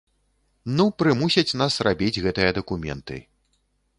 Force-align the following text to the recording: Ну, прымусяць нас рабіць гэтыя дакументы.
Ну, 0.77 0.85
прымусяць 1.01 1.57
нас 1.61 1.77
рабіць 1.87 2.21
гэтыя 2.27 2.57
дакументы. 2.61 3.21